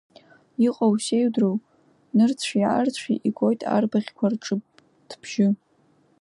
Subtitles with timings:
[0.67, 1.55] Иҟоу сеидроу
[2.15, 5.47] нырцәи-аарцәи, игоит арбаӷьқәа рҿыҭбжьы.